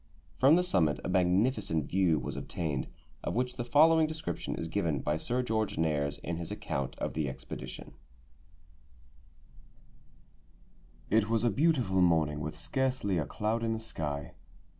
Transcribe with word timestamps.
From 0.39 0.55
the 0.55 0.63
summit 0.63 0.99
a 1.03 1.09
magnificent 1.09 1.85
view 1.85 2.17
was 2.17 2.35
obtained, 2.35 2.87
of 3.23 3.35
which 3.35 3.53
the 3.55 3.63
following 3.63 4.07
description 4.07 4.55
is 4.55 4.67
given 4.67 5.01
by 5.01 5.15
Sir 5.17 5.43
George 5.43 5.77
Nares 5.77 6.17
in 6.23 6.37
his 6.37 6.49
account 6.49 6.95
of 6.97 7.13
the 7.13 7.29
expedition: 7.29 7.93
"It 11.11 11.29
was 11.29 11.43
a 11.43 11.51
beautiful 11.51 12.01
morning, 12.01 12.39
with 12.39 12.57
scarcely 12.57 13.19
a 13.19 13.25
cloud 13.25 13.61
in 13.61 13.73
the 13.73 13.79
sky. 13.79 14.33